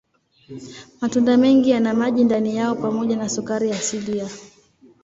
[1.01, 4.29] Matunda mengi yana maji ndani yao pamoja na sukari asilia.